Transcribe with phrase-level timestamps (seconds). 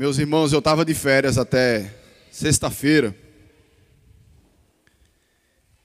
[0.00, 1.94] Meus irmãos, eu estava de férias até
[2.30, 3.14] sexta-feira.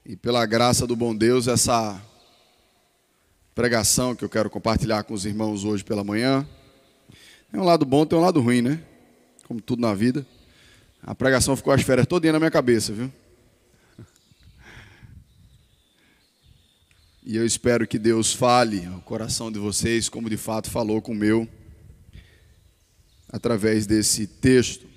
[0.05, 2.01] E pela graça do bom Deus, essa
[3.53, 6.47] pregação que eu quero compartilhar com os irmãos hoje pela manhã.
[7.51, 8.81] Tem um lado bom, tem um lado ruim, né?
[9.49, 10.25] Como tudo na vida.
[11.03, 13.11] A pregação ficou as férias todinha na minha cabeça, viu?
[17.21, 21.11] E eu espero que Deus fale ao coração de vocês, como de fato falou com
[21.11, 21.45] o meu,
[23.35, 24.87] através desse texto.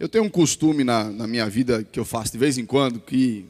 [0.00, 2.98] Eu tenho um costume na, na minha vida que eu faço de vez em quando,
[2.98, 3.44] que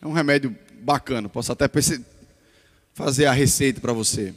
[0.00, 1.68] é um remédio bacana, posso até
[2.92, 4.32] fazer a receita para você.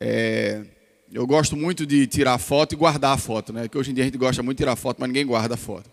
[0.00, 0.64] É,
[1.12, 3.68] eu gosto muito de tirar foto e guardar a foto, né?
[3.68, 5.56] Que hoje em dia a gente gosta muito de tirar foto, mas ninguém guarda a
[5.56, 5.88] foto.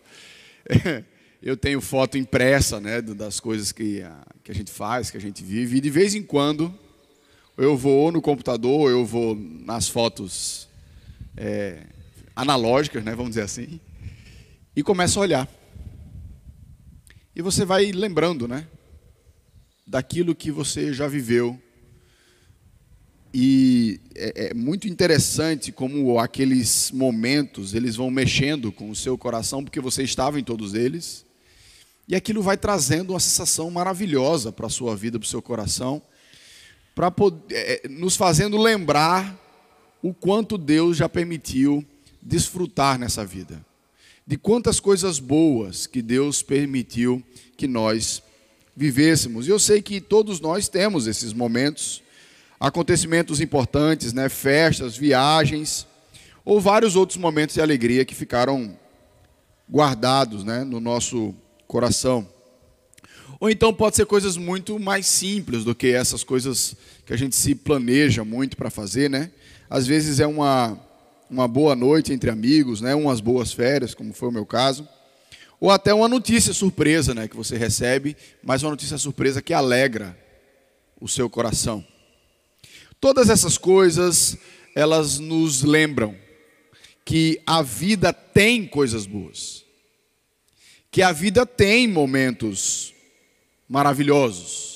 [0.67, 1.03] É,
[1.39, 5.21] eu tenho foto impressa, né, das coisas que a, que a gente faz, que a
[5.21, 6.73] gente vive, e de vez em quando
[7.57, 10.67] eu vou no computador, eu vou nas fotos
[11.37, 11.85] é,
[12.35, 13.79] analógicas, né, vamos dizer assim,
[14.75, 15.49] e começo a olhar.
[17.35, 18.67] E você vai lembrando, né?
[19.85, 21.59] Daquilo que você já viveu.
[23.33, 29.63] E é, é, muito interessante como aqueles momentos, eles vão mexendo com o seu coração,
[29.63, 31.25] porque você estava em todos eles.
[32.07, 36.01] E aquilo vai trazendo uma sensação maravilhosa para a sua vida, para o seu coração,
[36.93, 37.11] para
[37.49, 39.39] é, é, nos fazendo lembrar
[40.01, 41.85] o quanto Deus já permitiu
[42.21, 43.63] desfrutar nessa vida
[44.25, 47.21] de quantas coisas boas que Deus permitiu
[47.57, 48.23] que nós
[48.75, 49.47] vivêssemos.
[49.47, 52.01] E eu sei que todos nós temos esses momentos,
[52.59, 55.85] acontecimentos importantes, né, festas, viagens,
[56.45, 58.77] ou vários outros momentos de alegria que ficaram
[59.69, 61.35] guardados, né, no nosso
[61.67, 62.27] coração.
[63.43, 67.35] Ou então pode ser coisas muito mais simples do que essas coisas que a gente
[67.35, 69.31] se planeja muito para fazer, né?
[69.69, 70.79] Às vezes é uma
[71.29, 74.87] uma boa noite entre amigos, né, umas boas férias, como foi o meu caso,
[75.59, 80.17] ou até uma notícia surpresa, né, que você recebe, mas uma notícia surpresa que alegra
[81.01, 81.85] o seu coração.
[83.01, 84.37] Todas essas coisas,
[84.73, 86.15] elas nos lembram
[87.03, 89.65] que a vida tem coisas boas.
[90.89, 92.92] Que a vida tem momentos
[93.67, 94.73] maravilhosos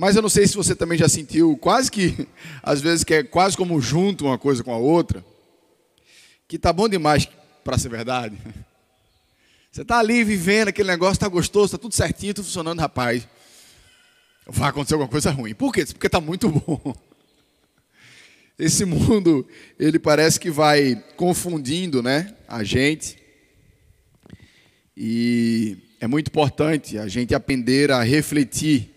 [0.00, 2.28] mas eu não sei se você também já sentiu, quase que,
[2.62, 5.24] às vezes, que é quase como junto uma coisa com a outra,
[6.46, 7.28] que tá bom demais
[7.64, 8.38] para ser verdade.
[9.72, 13.26] Você está ali vivendo aquele negócio, está gostoso, está tudo certinho, tudo funcionando, rapaz.
[14.46, 15.52] Vai acontecer alguma coisa ruim.
[15.52, 15.84] Por quê?
[15.84, 16.94] Porque está muito bom.
[18.56, 19.44] Esse mundo,
[19.80, 23.18] ele parece que vai confundindo né, a gente.
[24.96, 28.94] E é muito importante a gente aprender a refletir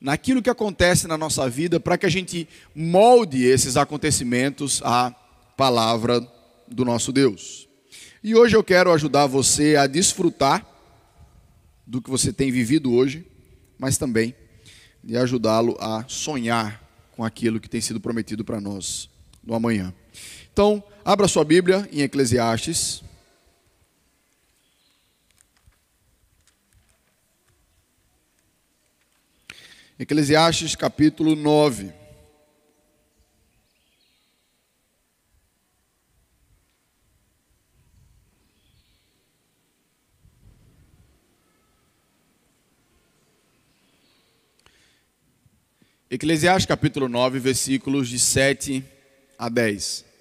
[0.00, 5.14] naquilo que acontece na nossa vida para que a gente molde esses acontecimentos à
[5.56, 6.26] palavra
[6.66, 7.68] do nosso Deus.
[8.22, 10.66] E hoje eu quero ajudar você a desfrutar
[11.86, 13.24] do que você tem vivido hoje,
[13.78, 14.34] mas também
[15.02, 16.82] de ajudá-lo a sonhar
[17.14, 19.08] com aquilo que tem sido prometido para nós
[19.44, 19.94] no amanhã.
[20.52, 23.02] Então, abra sua Bíblia em Eclesiastes,
[29.98, 31.90] Eclesiastes capítulo 9.
[46.10, 48.84] Eclesiastes capítulo 9, versículos de 7
[49.38, 50.15] a 10.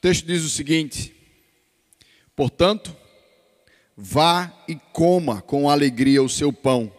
[0.00, 1.14] O texto diz o seguinte:
[2.34, 2.96] Portanto,
[3.94, 6.90] vá e coma com alegria o seu pão,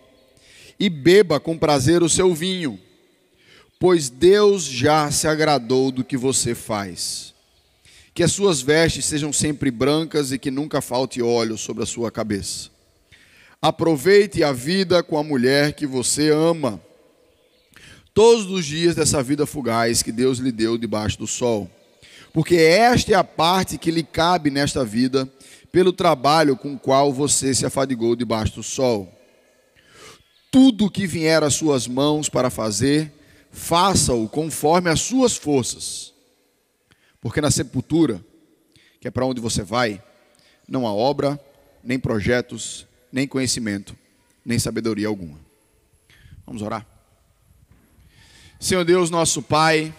[0.79, 2.79] e beba com prazer o seu vinho,
[3.79, 7.33] pois Deus já se agradou do que você faz.
[8.13, 12.11] Que as suas vestes sejam sempre brancas e que nunca falte óleo sobre a sua
[12.11, 12.69] cabeça.
[13.59, 16.79] Aproveite a vida com a mulher que você ama,
[18.13, 21.67] todos os dias dessa vida fugaz que Deus lhe deu debaixo do sol
[22.33, 25.31] porque esta é a parte que lhe cabe nesta vida,
[25.71, 29.11] pelo trabalho com o qual você se afadigou debaixo do sol.
[30.49, 33.11] Tudo que vier às suas mãos para fazer,
[33.51, 36.13] faça-o conforme as suas forças.
[37.21, 38.23] Porque na sepultura,
[38.99, 40.01] que é para onde você vai,
[40.67, 41.39] não há obra,
[41.83, 43.95] nem projetos, nem conhecimento,
[44.45, 45.39] nem sabedoria alguma.
[46.45, 46.85] Vamos orar.
[48.59, 49.93] Senhor Deus, nosso Pai,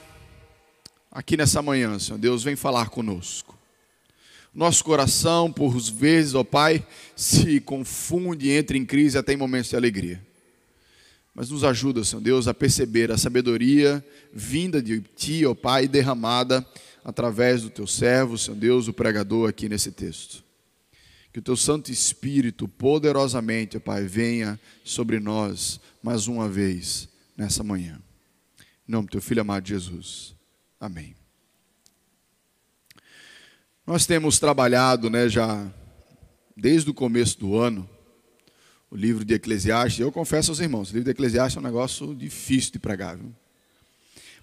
[1.12, 3.56] aqui nessa manhã, Senhor Deus, vem falar conosco.
[4.55, 9.76] Nosso coração, por vezes, ó Pai, se confunde, entra em crise até em momentos de
[9.76, 10.26] alegria.
[11.35, 16.67] Mas nos ajuda, Senhor Deus, a perceber a sabedoria vinda de Ti, ó Pai, derramada
[17.05, 20.44] através do Teu servo, Senhor Deus, o pregador aqui nesse texto.
[21.32, 27.64] Que o Teu Santo Espírito poderosamente, ó Pai, venha sobre nós mais uma vez nessa
[27.64, 27.99] manhã.
[28.87, 30.35] Em nome do Teu Filho amado Jesus.
[30.82, 31.14] Amém.
[33.87, 35.73] Nós temos trabalhado, né, já
[36.56, 37.88] desde o começo do ano,
[38.90, 40.00] o livro de Eclesiastes.
[40.00, 43.32] Eu confesso aos irmãos, o livro de Eclesiastes é um negócio difícil de pregar, viu?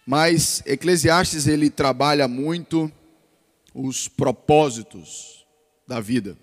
[0.08, 2.90] Mas Eclesiastes ele trabalha muito
[3.74, 5.46] os propósitos
[5.86, 6.38] da vida.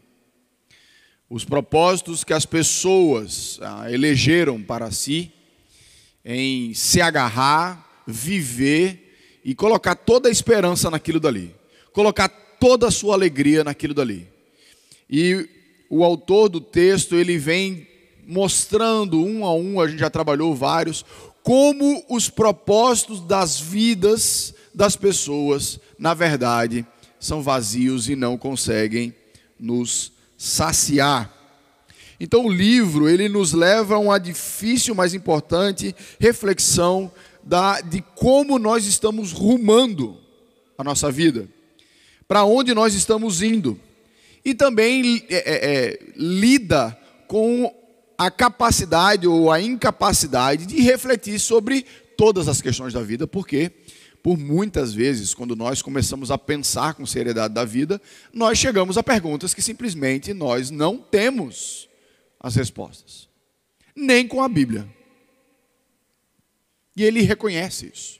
[1.30, 5.32] Os propósitos que as pessoas ah, elegeram para si
[6.22, 9.05] em se agarrar, viver
[9.46, 11.54] e colocar toda a esperança naquilo dali.
[11.92, 12.28] Colocar
[12.58, 14.26] toda a sua alegria naquilo dali.
[15.08, 15.48] E
[15.88, 17.86] o autor do texto, ele vem
[18.26, 21.04] mostrando um a um, a gente já trabalhou vários,
[21.44, 26.84] como os propósitos das vidas das pessoas, na verdade,
[27.20, 29.14] são vazios e não conseguem
[29.60, 31.32] nos saciar.
[32.18, 37.12] Então o livro, ele nos leva a uma difícil, mas importante reflexão
[37.46, 40.18] da, de como nós estamos rumando
[40.76, 41.48] a nossa vida
[42.26, 43.80] para onde nós estamos indo.
[44.44, 46.98] E também é, é, é, lida
[47.28, 47.72] com
[48.18, 53.70] a capacidade ou a incapacidade de refletir sobre todas as questões da vida, porque
[54.22, 58.02] por muitas vezes, quando nós começamos a pensar com seriedade da vida,
[58.32, 61.88] nós chegamos a perguntas que simplesmente nós não temos
[62.40, 63.28] as respostas,
[63.94, 64.95] nem com a Bíblia.
[66.96, 68.18] E ele reconhece isso.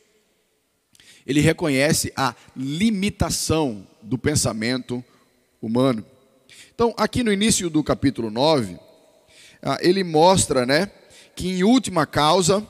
[1.26, 5.04] Ele reconhece a limitação do pensamento
[5.60, 6.04] humano.
[6.74, 8.78] Então, aqui no início do capítulo 9,
[9.62, 10.90] ah, ele mostra, né,
[11.34, 12.64] que em última causa,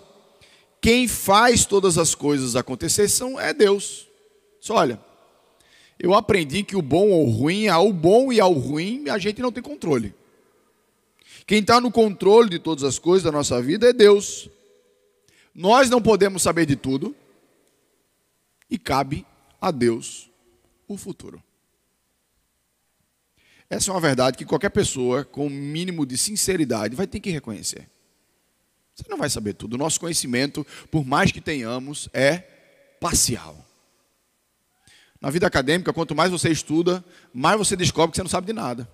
[0.81, 4.07] quem faz todas as coisas acontecer são é Deus.
[4.61, 5.01] Só olha,
[5.99, 9.43] eu aprendi que o bom ou o ruim, ao bom e ao ruim, a gente
[9.43, 10.15] não tem controle.
[11.47, 14.49] Quem está no controle de todas as coisas da nossa vida é Deus.
[15.57, 17.17] Nós não podemos saber de tudo
[18.69, 19.25] e cabe
[19.59, 20.31] a Deus
[20.87, 21.43] o futuro.
[23.71, 27.21] Essa é uma verdade que qualquer pessoa com o um mínimo de sinceridade vai ter
[27.21, 27.89] que reconhecer.
[28.95, 29.75] Você não vai saber tudo.
[29.75, 32.37] O nosso conhecimento, por mais que tenhamos, é
[33.01, 33.67] parcial.
[35.19, 37.03] Na vida acadêmica, quanto mais você estuda,
[37.33, 38.87] mais você descobre que você não sabe de nada.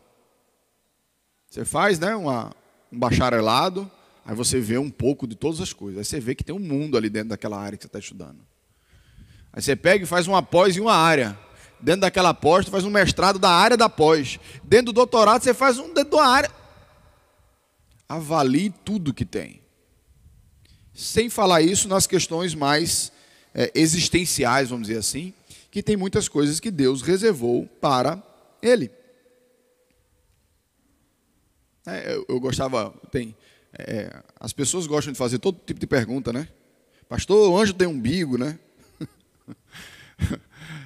[1.50, 2.54] Você faz né, uma,
[2.90, 3.90] um bacharelado,
[4.24, 5.98] aí você vê um pouco de todas as coisas.
[5.98, 8.38] Aí você vê que tem um mundo ali dentro daquela área que você está estudando.
[9.52, 11.38] Aí você pega e faz uma pós em uma área
[11.82, 14.38] dentro daquela pós, tu faz um mestrado da área da pós.
[14.62, 16.50] Dentro do doutorado, você faz um dentro da área.
[18.08, 19.60] Avalie tudo que tem.
[20.94, 23.10] Sem falar isso nas questões mais
[23.54, 25.34] é, existenciais, vamos dizer assim,
[25.70, 28.22] que tem muitas coisas que Deus reservou para
[28.62, 28.90] ele.
[31.84, 33.34] É, eu, eu, gostava, tem,
[33.78, 36.48] é, as pessoas gostam de fazer todo tipo de pergunta, né?
[37.08, 38.58] Pastor, o anjo tem umbigo, né?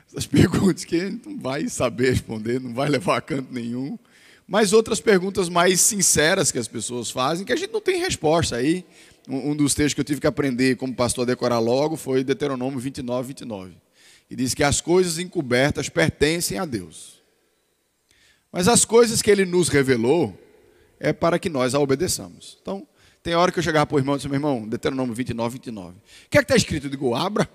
[0.09, 3.99] Essas perguntas que a gente não vai saber responder, não vai levar a canto nenhum.
[4.47, 8.57] Mas outras perguntas mais sinceras que as pessoas fazem, que a gente não tem resposta
[8.57, 8.85] aí.
[9.29, 12.79] Um dos textos que eu tive que aprender como pastor a decorar logo foi Deuteronômio
[12.79, 13.77] 29, 29.
[14.31, 17.21] E diz que as coisas encobertas pertencem a Deus.
[18.53, 20.39] Mas as coisas que ele nos revelou
[20.99, 22.59] é para que nós a obedeçamos.
[22.61, 22.87] Então,
[23.23, 25.97] tem hora que eu chegava para o irmão e disse, meu irmão, Deuteronômio 29, 29.
[25.97, 26.01] O
[26.31, 26.87] que é que está escrito?
[26.87, 27.51] Eu digo, abra.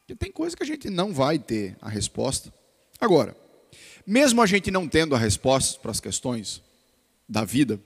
[0.00, 2.52] Porque tem coisa que a gente não vai ter a resposta.
[3.00, 3.36] Agora,
[4.06, 6.62] mesmo a gente não tendo a resposta para as questões
[7.28, 7.80] da vida,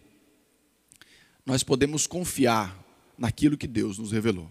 [1.44, 2.76] nós podemos confiar
[3.16, 4.50] naquilo que Deus nos revelou.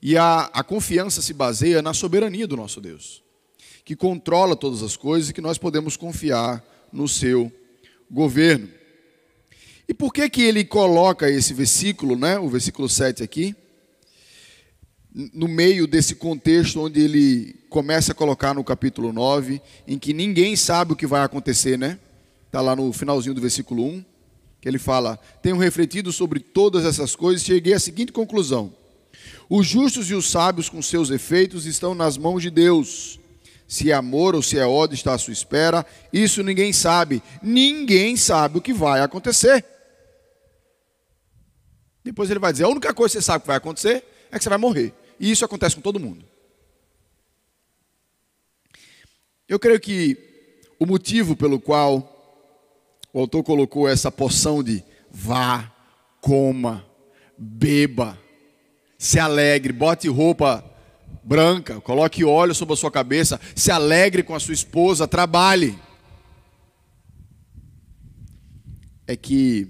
[0.00, 3.22] E a, a confiança se baseia na soberania do nosso Deus,
[3.84, 7.52] que controla todas as coisas e que nós podemos confiar no seu
[8.10, 8.68] governo.
[9.88, 13.54] E por que que ele coloca esse versículo, né, o versículo 7 aqui?
[15.32, 20.54] no meio desse contexto onde ele começa a colocar no capítulo 9, em que ninguém
[20.54, 21.98] sabe o que vai acontecer, né?
[22.44, 24.04] Está lá no finalzinho do versículo 1,
[24.60, 28.74] que ele fala: Tenho refletido sobre todas essas coisas e cheguei à seguinte conclusão:
[29.48, 33.18] Os justos e os sábios, com seus efeitos, estão nas mãos de Deus.
[33.68, 37.22] Se é amor ou se é ódio está à sua espera, isso ninguém sabe.
[37.42, 39.64] Ninguém sabe o que vai acontecer.
[42.04, 44.44] Depois ele vai dizer: a única coisa que você sabe que vai acontecer é que
[44.44, 44.94] você vai morrer.
[45.18, 46.24] E isso acontece com todo mundo.
[49.48, 50.16] Eu creio que
[50.78, 52.12] o motivo pelo qual
[53.12, 55.72] o autor colocou essa porção de vá,
[56.20, 56.84] coma,
[57.36, 58.18] beba,
[58.98, 60.64] se alegre, bote roupa
[61.22, 65.78] branca, coloque óleo sobre a sua cabeça, se alegre com a sua esposa, trabalhe.
[69.06, 69.68] É que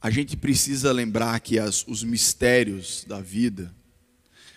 [0.00, 3.74] a gente precisa lembrar que as, os mistérios da vida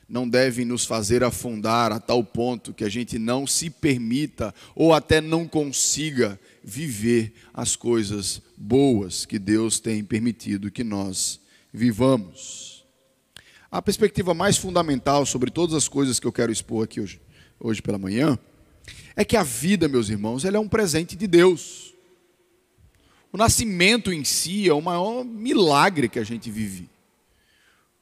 [0.08, 4.94] não devem nos fazer afundar a tal ponto que a gente não se permita ou
[4.94, 11.40] até não consiga viver as coisas boas que Deus tem permitido que nós
[11.74, 12.71] vivamos.
[13.72, 17.22] A perspectiva mais fundamental sobre todas as coisas que eu quero expor aqui hoje,
[17.60, 18.38] hoje pela manhã
[19.16, 21.94] é que a vida, meus irmãos, ela é um presente de Deus.
[23.32, 26.90] O nascimento em si é o maior milagre que a gente vive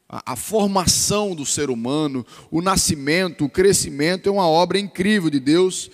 [0.09, 5.39] a, a, formação do ser humano, o nascimento, o crescimento é uma obra incrível de
[5.39, 5.91] Deus.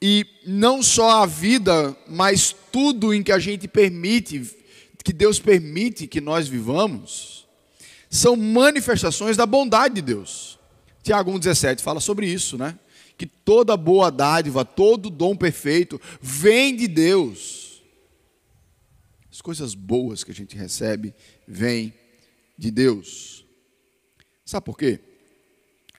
[0.00, 4.56] E não só a vida, mas tudo em que a gente permite,
[5.04, 7.46] que Deus permite que nós vivamos,
[8.10, 10.58] são manifestações da bondade de Deus.
[11.02, 12.76] Tiago 1,17 fala sobre isso, né?
[13.16, 17.82] Que toda boa dádiva, todo dom perfeito vem de Deus.
[19.30, 21.14] As coisas boas que a gente recebe
[21.46, 21.94] vêm
[22.58, 23.44] de Deus.
[24.44, 24.98] Sabe por quê?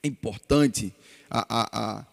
[0.02, 0.94] É importante
[1.30, 2.06] a, a, a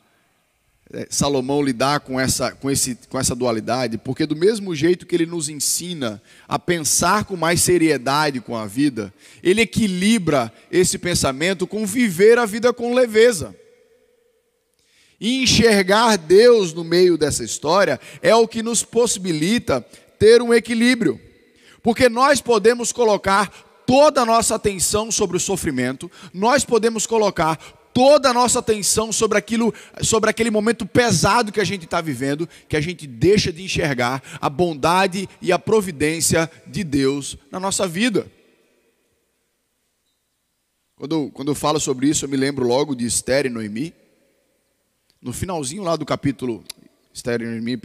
[1.10, 5.28] Salomão lidar com essa, com, esse, com essa dualidade, porque do mesmo jeito que ele
[5.28, 11.86] nos ensina a pensar com mais seriedade com a vida, ele equilibra esse pensamento com
[11.86, 13.56] viver a vida com leveza.
[15.20, 19.86] E enxergar Deus no meio dessa história é o que nos possibilita
[20.18, 21.20] ter um equilíbrio.
[21.84, 23.50] Porque nós podemos colocar
[23.86, 27.60] toda a nossa atenção sobre o sofrimento, nós podemos colocar
[28.00, 32.48] toda a nossa atenção sobre aquilo, sobre aquele momento pesado que a gente está vivendo,
[32.70, 37.86] que a gente deixa de enxergar a bondade e a providência de Deus na nossa
[37.86, 38.26] vida.
[40.96, 43.94] Quando, quando eu falo sobre isso, eu me lembro logo de Esther e Noemi.
[45.22, 46.64] No finalzinho lá do capítulo,
[47.14, 47.78] Esther e Noemi,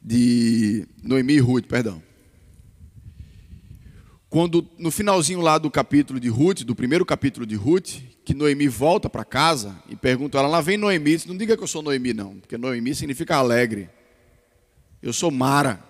[0.00, 2.00] de Noemi e Ruth, perdão.
[4.30, 8.68] Quando no finalzinho lá do capítulo de Ruth, do primeiro capítulo de Ruth, que Noemi
[8.68, 12.12] volta para casa e pergunta ela, lá vem Noemi, não diga que eu sou Noemi
[12.12, 13.90] não, porque Noemi significa alegre.
[15.02, 15.82] Eu sou Mara.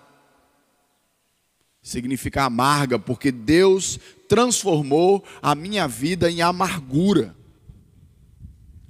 [1.81, 7.35] Significa amarga, porque Deus transformou a minha vida em amargura.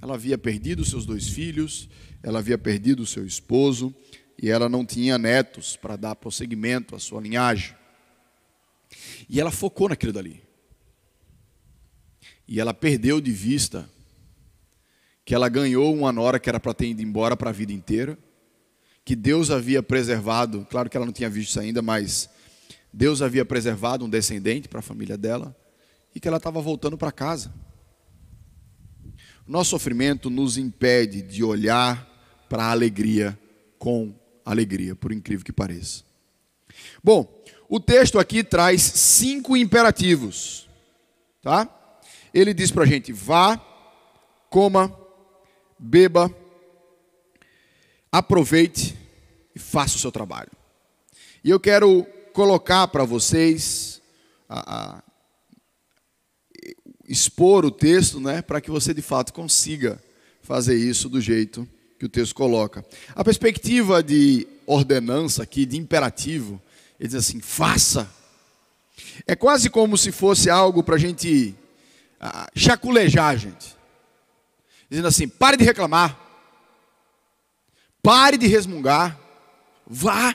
[0.00, 1.88] Ela havia perdido seus dois filhos,
[2.22, 3.94] ela havia perdido seu esposo
[4.40, 7.74] e ela não tinha netos para dar prosseguimento à sua linhagem.
[9.28, 10.42] E ela focou naquilo dali.
[12.46, 13.88] E ela perdeu de vista
[15.24, 18.18] que ela ganhou uma nora que era para ter ido embora para a vida inteira,
[19.04, 22.28] que Deus havia preservado, claro que ela não tinha visto isso ainda, mas
[22.92, 25.56] Deus havia preservado um descendente para a família dela
[26.14, 27.52] e que ela estava voltando para casa.
[29.46, 32.08] Nosso sofrimento nos impede de olhar
[32.48, 33.38] para a alegria
[33.78, 36.04] com alegria, por incrível que pareça.
[37.02, 40.68] Bom, o texto aqui traz cinco imperativos,
[41.42, 41.68] tá?
[42.34, 43.56] Ele diz para a gente: vá,
[44.50, 44.92] coma,
[45.78, 46.34] beba,
[48.10, 48.98] aproveite
[49.54, 50.50] e faça o seu trabalho.
[51.44, 54.02] E eu quero colocar para vocês,
[54.48, 55.02] a, a,
[57.08, 60.02] expor o texto, né, para que você de fato consiga
[60.42, 62.84] fazer isso do jeito que o texto coloca.
[63.14, 66.60] A perspectiva de ordenança aqui, de imperativo,
[66.98, 68.10] ele diz assim: faça.
[69.24, 71.54] É quase como se fosse algo para a gente
[72.26, 73.76] ah, chaculejar, gente.
[74.88, 76.18] Dizendo assim: pare de reclamar,
[78.02, 79.18] pare de resmungar,
[79.86, 80.34] vá.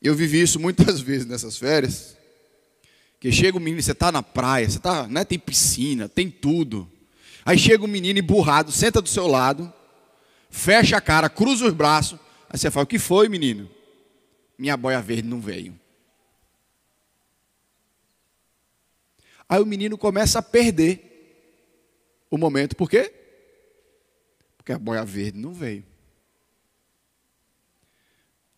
[0.00, 2.16] Eu vivi isso muitas vezes nessas férias.
[3.18, 6.90] Que chega um menino, você está na praia, você tá, né, tem piscina, tem tudo.
[7.44, 9.72] Aí chega um menino emburrado, senta do seu lado,
[10.50, 12.18] fecha a cara, cruza os braços.
[12.50, 13.70] Aí você fala: O que foi, menino?
[14.58, 15.74] minha boia verde não veio.
[19.52, 21.10] Aí o menino começa a perder
[22.30, 23.12] o momento, por quê?
[24.56, 25.84] Porque a boia verde não veio.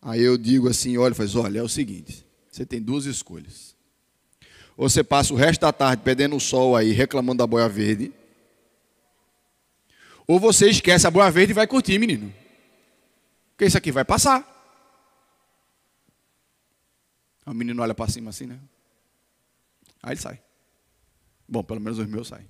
[0.01, 3.75] Aí eu digo assim, olha, faz, olha, é o seguinte, você tem duas escolhas.
[4.77, 8.13] Ou você passa o resto da tarde perdendo o sol aí, reclamando da boia verde,
[10.25, 12.33] ou você esquece a boia verde e vai curtir, menino.
[13.51, 14.49] Porque isso aqui vai passar.
[17.45, 18.57] O menino olha para cima assim, né?
[20.01, 20.44] Aí ele sai.
[21.47, 22.47] Bom, pelo menos os meus saem.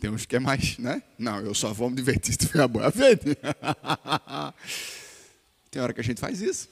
[0.00, 1.02] Tem uns que é mais, né?
[1.18, 3.36] Não, eu só vou me divertir se tiver a boia verde.
[5.70, 6.68] Tem hora que a gente faz isso.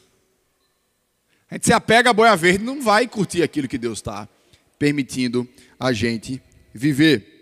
[1.51, 4.29] A gente se apega à boia verde não vai curtir aquilo que Deus está
[4.79, 6.43] permitindo a gente
[6.73, 7.37] viver.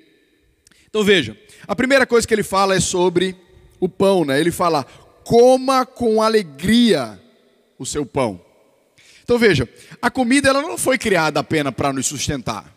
[0.88, 3.36] Então veja, a primeira coisa que ele fala é sobre
[3.80, 4.40] o pão, né?
[4.40, 4.84] Ele fala:
[5.24, 7.20] coma com alegria
[7.78, 8.44] o seu pão.
[9.26, 9.68] Então veja,
[10.00, 12.72] a comida ela não foi criada apenas para nos sustentar.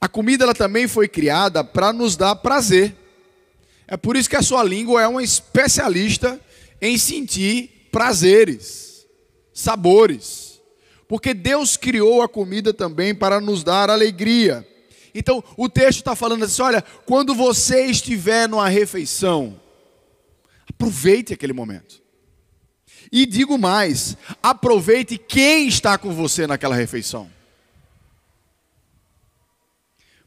[0.00, 2.94] A comida ela também foi criada para nos dar prazer.
[3.88, 6.40] É por isso que a sua língua é uma especialista
[6.80, 9.04] em sentir prazeres,
[9.52, 10.60] sabores.
[11.08, 14.64] Porque Deus criou a comida também para nos dar alegria.
[15.12, 19.60] Então, o texto está falando assim: olha, quando você estiver numa refeição,
[20.68, 22.00] aproveite aquele momento.
[23.12, 27.30] E digo mais: aproveite quem está com você naquela refeição.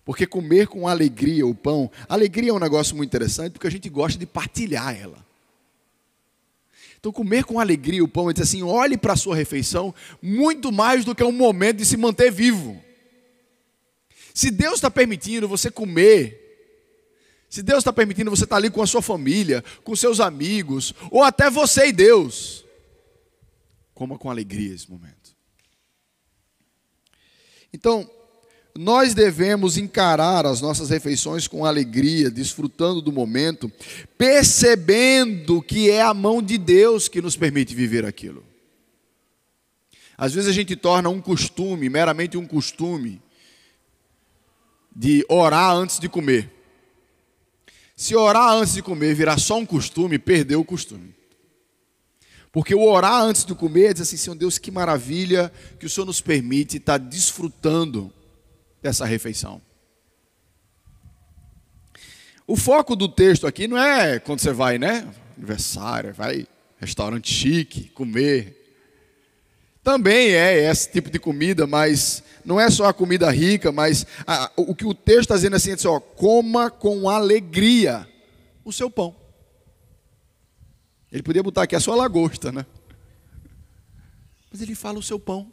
[0.06, 3.89] Porque comer com alegria o pão, alegria é um negócio muito interessante, porque a gente
[3.89, 5.25] gosta de partilhar ela.
[7.00, 10.72] Então, comer com alegria o pão, é dizer assim: olhe para a sua refeição muito
[10.72, 12.80] mais do que um momento de se manter vivo.
[14.32, 16.42] Se Deus está permitindo você comer,
[17.50, 21.24] se Deus está permitindo você estar ali com a sua família, com seus amigos, ou
[21.24, 22.64] até você e Deus,
[23.95, 25.33] coma com alegria esse momento.
[27.73, 28.07] Então,
[28.77, 33.71] nós devemos encarar as nossas refeições com alegria, desfrutando do momento,
[34.17, 38.43] percebendo que é a mão de Deus que nos permite viver aquilo.
[40.17, 43.21] Às vezes a gente torna um costume, meramente um costume,
[44.93, 46.51] de orar antes de comer.
[47.95, 51.14] Se orar antes de comer virar só um costume, perdeu o costume.
[52.55, 55.89] Porque o orar antes de comer é dizer assim, Senhor Deus, que maravilha que o
[55.89, 58.10] Senhor nos permite estar desfrutando
[58.82, 59.62] dessa refeição.
[62.47, 65.06] O foco do texto aqui não é quando você vai, né?
[65.36, 66.47] Aniversário, vai
[66.80, 68.56] restaurante chique, comer.
[69.84, 74.49] Também é esse tipo de comida, mas não é só a comida rica, mas a,
[74.56, 78.08] o que o texto está dizendo assim, é assim, ó, coma com alegria
[78.63, 79.13] o seu pão.
[81.15, 82.65] Ele podia botar aqui a sua lagosta, né?
[84.51, 85.49] Mas ele fala o seu pão.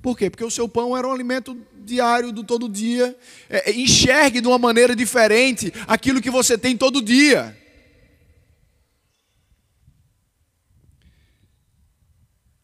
[0.00, 0.30] Por quê?
[0.30, 1.54] Porque o seu pão era um alimento
[1.84, 3.14] diário do todo dia.
[3.46, 7.54] É, é enxergue de uma maneira diferente aquilo que você tem todo dia.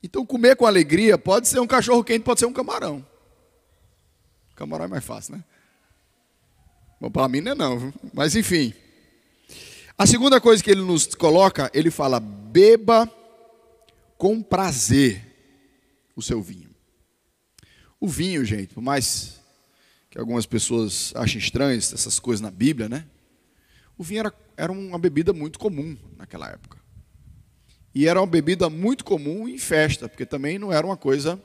[0.03, 3.07] Então, comer com alegria pode ser um cachorro quente, pode ser um camarão.
[4.57, 5.45] Camarão é mais fácil, né?
[6.99, 8.73] Bom, para mim não é não, mas enfim.
[9.97, 13.11] A segunda coisa que ele nos coloca, ele fala: beba
[14.17, 15.33] com prazer
[16.17, 16.71] o seu vinho.
[18.01, 19.41] O vinho, gente, por mais
[20.11, 23.07] que algumas pessoas achem estranhas essas coisas na Bíblia, né?
[23.97, 26.79] O vinho era, era uma bebida muito comum naquela época.
[27.95, 31.41] E era uma bebida muito comum em festa, porque também não era uma coisa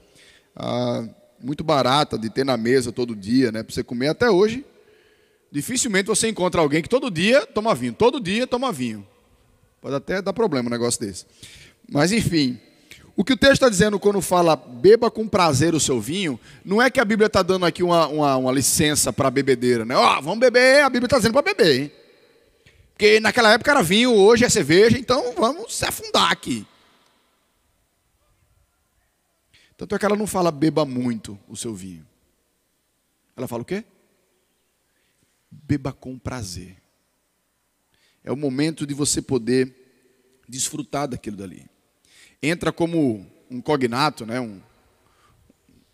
[0.55, 1.07] ah,
[1.41, 3.63] muito barata de ter na mesa todo dia, né?
[3.63, 4.65] Para você comer até hoje.
[5.57, 9.03] Dificilmente você encontra alguém que todo dia toma vinho, todo dia toma vinho.
[9.81, 11.25] Pode até dar problema um negócio desse.
[11.89, 12.59] Mas enfim,
[13.15, 16.79] o que o texto está dizendo quando fala beba com prazer o seu vinho, não
[16.79, 19.97] é que a Bíblia está dando aqui uma, uma, uma licença para bebedeira, né?
[19.97, 21.91] Ó, oh, vamos beber, a Bíblia está dizendo para beber, hein?
[22.93, 26.67] Porque naquela época era vinho, hoje é cerveja, então vamos se afundar aqui.
[29.75, 32.05] Tanto é que ela não fala beba muito o seu vinho.
[33.35, 33.83] Ela fala o quê?
[35.49, 36.77] Beba com prazer.
[38.23, 39.73] É o momento de você poder
[40.47, 41.65] desfrutar daquilo dali.
[42.41, 44.39] Entra como um cognato, né?
[44.39, 44.61] um,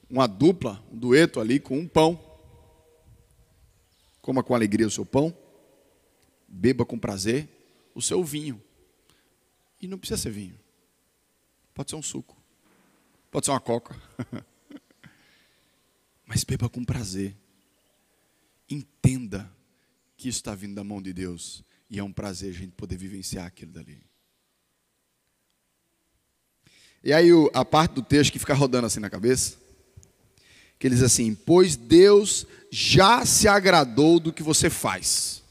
[0.10, 2.20] uma dupla, um dueto ali com um pão.
[4.22, 5.36] Coma com alegria o seu pão.
[6.48, 7.48] Beba com prazer
[7.96, 8.62] o seu vinho.
[9.82, 10.58] E não precisa ser vinho.
[11.74, 12.38] Pode ser um suco.
[13.30, 14.00] Pode ser uma coca.
[16.26, 17.36] Mas beba com prazer.
[18.74, 19.52] Entenda
[20.18, 21.64] que isso está vindo da mão de Deus.
[21.90, 24.04] E é um prazer a gente poder vivenciar aquilo dali.
[27.04, 29.58] E aí a parte do texto que fica rodando assim na cabeça,
[30.80, 35.44] que ele diz assim: Pois Deus já se agradou do que você faz.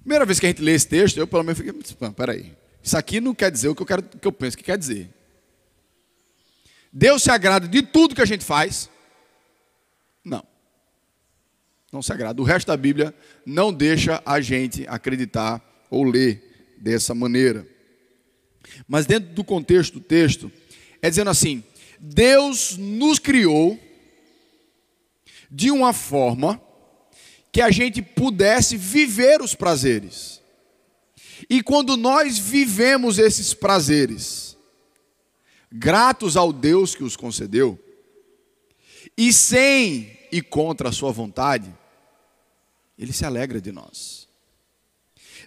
[0.00, 3.20] Primeira vez que a gente lê esse texto, eu pelo menos fiquei, peraí, isso aqui
[3.20, 5.12] não quer dizer o que eu, quero, o que eu penso que quer dizer.
[6.90, 8.88] Deus se agrada de tudo que a gente faz?
[10.24, 10.46] Não.
[11.92, 12.40] Não se agrada.
[12.40, 13.14] O resto da Bíblia
[13.46, 17.66] não deixa a gente acreditar ou ler dessa maneira.
[18.86, 20.52] Mas dentro do contexto do texto,
[21.00, 21.64] é dizendo assim:
[21.98, 23.78] Deus nos criou
[25.50, 26.60] de uma forma
[27.50, 30.42] que a gente pudesse viver os prazeres.
[31.48, 34.56] E quando nós vivemos esses prazeres,
[35.72, 37.78] gratos ao Deus que os concedeu,
[39.16, 41.72] e sem e contra a sua vontade,
[42.98, 44.28] ele se alegra de nós.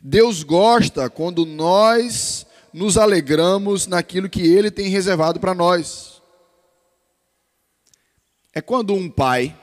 [0.01, 6.21] Deus gosta quando nós nos alegramos naquilo que ele tem reservado para nós.
[8.53, 9.57] É quando um pai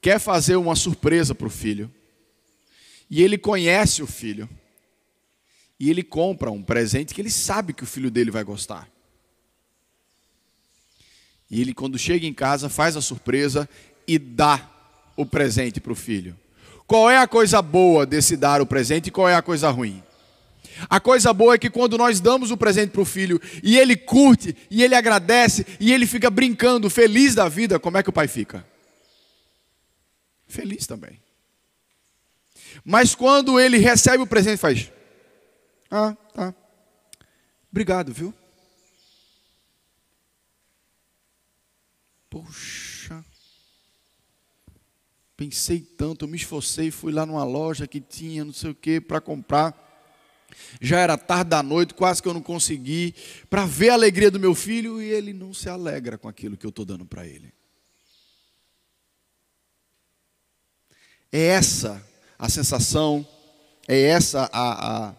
[0.00, 1.92] quer fazer uma surpresa para o filho,
[3.10, 4.48] e ele conhece o filho,
[5.78, 8.88] e ele compra um presente que ele sabe que o filho dele vai gostar.
[11.50, 13.68] E ele, quando chega em casa, faz a surpresa
[14.06, 14.70] e dá
[15.16, 16.36] o presente para o filho.
[16.86, 20.02] Qual é a coisa boa desse dar o presente e qual é a coisa ruim?
[20.88, 23.96] A coisa boa é que quando nós damos o presente para o filho e ele
[23.96, 28.12] curte, e ele agradece, e ele fica brincando, feliz da vida, como é que o
[28.12, 28.64] pai fica?
[30.46, 31.20] Feliz também.
[32.84, 34.90] Mas quando ele recebe o presente, faz:
[35.90, 36.54] Ah, tá.
[37.70, 38.34] Obrigado, viu?
[42.30, 43.24] Poxa.
[45.36, 49.00] Pensei tanto, eu me esforcei, fui lá numa loja que tinha não sei o que
[49.00, 49.88] para comprar.
[50.80, 53.14] Já era tarde da noite, quase que eu não consegui,
[53.48, 56.66] para ver a alegria do meu filho e ele não se alegra com aquilo que
[56.66, 57.52] eu estou dando para ele.
[61.32, 62.04] É essa
[62.38, 63.26] a sensação,
[63.86, 65.14] é essa a, a,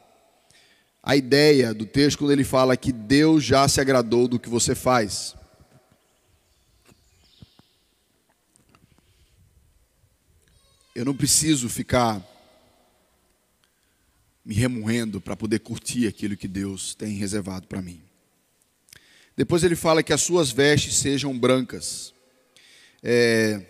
[1.03, 4.75] a ideia do texto quando ele fala que Deus já se agradou do que você
[4.75, 5.35] faz.
[10.93, 12.21] Eu não preciso ficar
[14.43, 18.01] me remoendo para poder curtir aquilo que Deus tem reservado para mim.
[19.37, 22.13] Depois ele fala que as suas vestes sejam brancas.
[23.01, 23.61] É,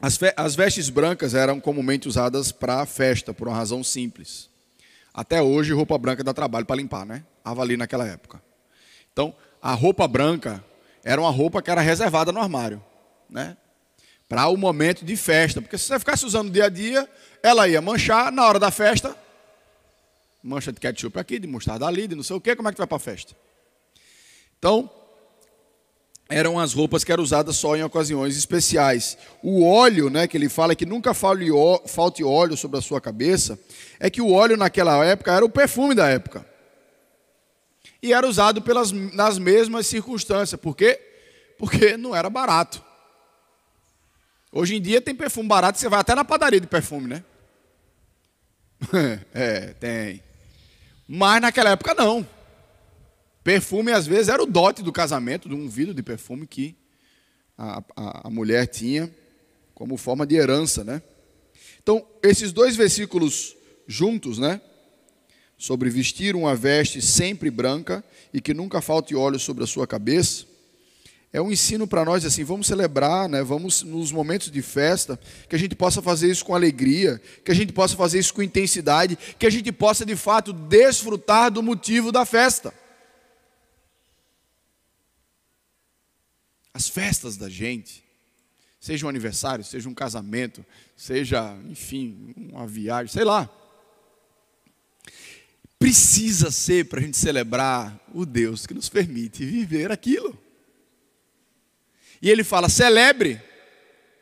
[0.00, 4.48] as, as vestes brancas eram comumente usadas para festa, por uma razão simples.
[5.12, 7.24] Até hoje, roupa branca dá trabalho para limpar, né?
[7.38, 8.40] Estava ali naquela época.
[9.12, 10.64] Então, a roupa branca
[11.02, 12.80] era uma roupa que era reservada no armário,
[13.28, 13.56] né?
[14.28, 15.62] Para o momento de festa.
[15.62, 17.08] Porque se você ficasse usando dia a dia,
[17.42, 19.16] ela ia manchar na hora da festa,
[20.42, 22.78] mancha de ketchup aqui, de mostarda ali, de não sei o quê, como é que
[22.78, 23.36] vai para a festa?
[24.58, 24.90] Então,
[26.28, 29.16] eram as roupas que eram usadas só em ocasiões especiais.
[29.42, 33.58] O óleo, né, que ele fala que nunca falte óleo sobre a sua cabeça,
[34.00, 36.44] é que o óleo naquela época era o perfume da época.
[38.02, 40.60] E era usado pelas, nas mesmas circunstâncias.
[40.60, 41.00] Por quê?
[41.58, 42.84] Porque não era barato.
[44.56, 47.22] Hoje em dia tem perfume barato, você vai até na padaria de perfume, né?
[49.34, 50.22] é, tem.
[51.06, 52.26] Mas naquela época não.
[53.44, 56.74] Perfume às vezes era o dote do casamento, de um vidro de perfume que
[57.58, 59.14] a, a, a mulher tinha
[59.74, 61.02] como forma de herança, né?
[61.82, 63.54] Então, esses dois versículos
[63.86, 64.58] juntos, né?
[65.58, 70.46] Sobre vestir uma veste sempre branca e que nunca falte óleo sobre a sua cabeça
[71.32, 73.42] é um ensino para nós assim, vamos celebrar, né?
[73.42, 77.54] Vamos nos momentos de festa, que a gente possa fazer isso com alegria, que a
[77.54, 82.10] gente possa fazer isso com intensidade, que a gente possa de fato desfrutar do motivo
[82.10, 82.72] da festa.
[86.72, 88.04] As festas da gente,
[88.80, 90.64] seja um aniversário, seja um casamento,
[90.96, 93.50] seja, enfim, uma viagem, sei lá.
[95.78, 100.45] Precisa ser para a gente celebrar o Deus que nos permite viver aquilo.
[102.20, 103.40] E ele fala: celebre,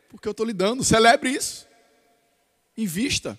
[0.09, 1.67] porque eu estou lhe dando, celebre isso,
[2.77, 3.39] invista.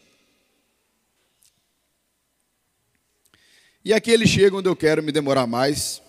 [3.84, 6.02] E aqui ele chega onde eu quero me demorar mais,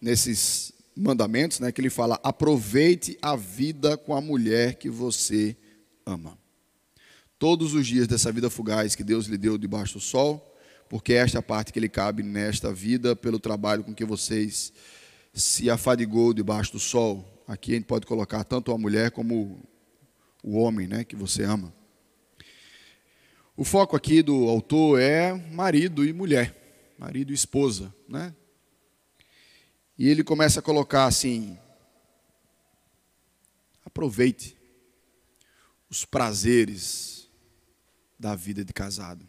[0.00, 5.56] nesses mandamentos, né, que ele fala: aproveite a vida com a mulher que você
[6.04, 6.38] ama.
[7.38, 10.54] Todos os dias dessa vida fugaz que Deus lhe deu debaixo do sol,
[10.88, 14.72] porque esta é a parte que lhe cabe nesta vida, pelo trabalho com que vocês
[15.32, 17.42] se afadigou debaixo do sol.
[17.46, 19.62] Aqui a gente pode colocar tanto a mulher como
[20.42, 21.72] o homem, né, que você ama.
[23.56, 28.34] O foco aqui do autor é marido e mulher, marido e esposa, né?
[29.98, 31.58] E ele começa a colocar assim:
[33.84, 34.56] aproveite
[35.88, 37.28] os prazeres
[38.18, 39.28] da vida de casado.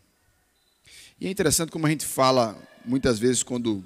[1.20, 3.84] E é interessante como a gente fala muitas vezes quando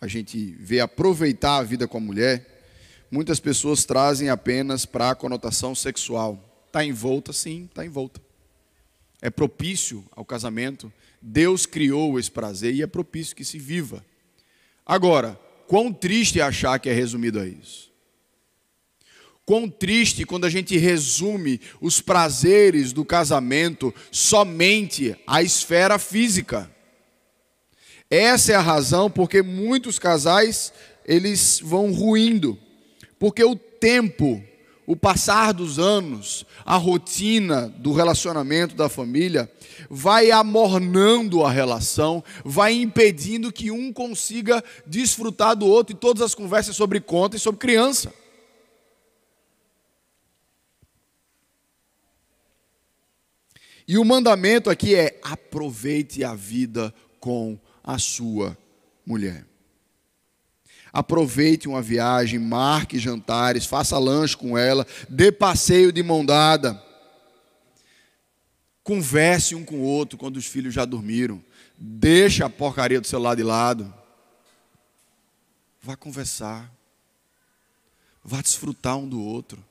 [0.00, 2.64] a gente vê aproveitar a vida com a mulher,
[3.10, 6.64] muitas pessoas trazem apenas para a conotação sexual.
[6.66, 8.20] Está envolta, sim, está envolta.
[9.20, 10.90] É propício ao casamento.
[11.20, 14.04] Deus criou esse prazer e é propício que se viva.
[14.86, 17.90] Agora, quão triste é achar que é resumido a isso.
[19.44, 26.70] quão triste quando a gente resume os prazeres do casamento somente à esfera física.
[28.10, 30.72] Essa é a razão porque muitos casais
[31.06, 32.58] eles vão ruindo,
[33.20, 34.42] porque o tempo,
[34.84, 39.48] o passar dos anos, a rotina do relacionamento da família
[39.88, 46.34] vai amornando a relação, vai impedindo que um consiga desfrutar do outro e todas as
[46.34, 48.12] conversas sobre conta e sobre criança.
[53.86, 58.56] E o mandamento aqui é: aproveite a vida com a sua
[59.04, 59.44] mulher.
[60.92, 66.82] Aproveite uma viagem, marque jantares, faça lanche com ela, dê passeio de mão dada.
[68.82, 71.42] Converse um com o outro quando os filhos já dormiram.
[71.78, 73.94] Deixa a porcaria do celular de lado.
[75.80, 76.70] Vá conversar.
[78.24, 79.64] Vá desfrutar um do outro.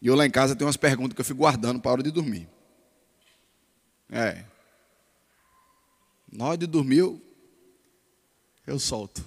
[0.00, 2.02] E eu lá em casa tenho umas perguntas que eu fico guardando para a hora
[2.02, 2.48] de dormir.
[4.10, 4.44] É.
[6.34, 7.00] Na hora de dormir,
[8.66, 9.24] eu, solto.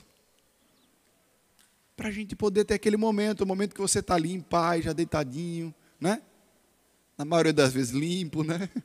[1.95, 4.85] Para a gente poder ter aquele momento, o momento que você está ali em paz,
[4.85, 6.21] já deitadinho, né?
[7.17, 8.69] Na maioria das vezes limpo, né?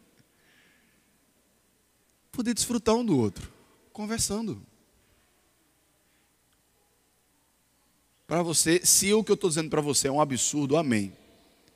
[2.32, 3.52] Poder desfrutar um do outro,
[3.92, 4.64] conversando.
[8.26, 11.12] Para você, se o que eu estou dizendo para você é um absurdo, amém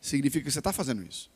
[0.07, 1.31] significa que você está fazendo isso.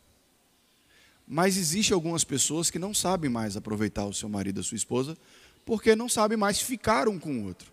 [1.33, 5.17] Mas existe algumas pessoas que não sabem mais aproveitar o seu marido a sua esposa,
[5.65, 7.71] porque não sabem mais ficar um com o outro.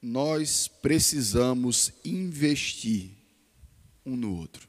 [0.00, 3.10] Nós precisamos investir
[4.06, 4.68] um no outro.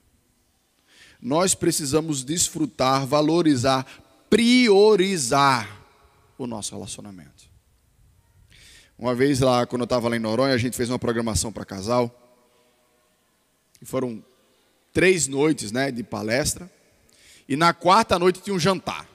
[1.21, 3.86] Nós precisamos desfrutar, valorizar,
[4.32, 5.79] priorizar
[6.39, 7.47] o nosso relacionamento.
[8.97, 11.63] Uma vez lá, quando eu estava lá em Noronha, a gente fez uma programação para
[11.63, 12.25] casal.
[13.81, 14.23] E foram
[14.93, 16.69] três noites né, de palestra.
[17.47, 19.07] E na quarta noite tinha um jantar.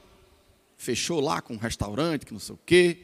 [0.77, 3.03] Fechou lá com um restaurante, que não sei o quê,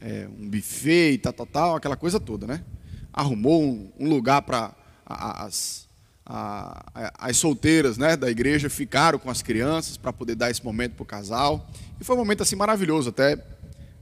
[0.00, 2.64] é, um buffet e tal, tal, tal, aquela coisa toda, né?
[3.12, 5.88] Arrumou um, um lugar para as,
[6.24, 11.02] as solteiras né, da igreja ficaram com as crianças para poder dar esse momento para
[11.02, 11.68] o casal.
[11.98, 13.42] E foi um momento assim maravilhoso, até